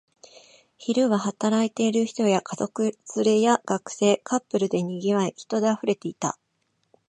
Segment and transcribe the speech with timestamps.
[0.79, 6.39] 昼は働いている人や、家族連れや学生、カップルで賑わい、人で溢れていた